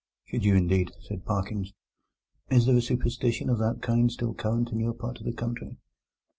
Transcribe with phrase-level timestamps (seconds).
[0.25, 1.75] "Should you, indeed!" said Parkins.
[2.49, 5.77] "Is there a superstition of that kind still current in your part of the country?"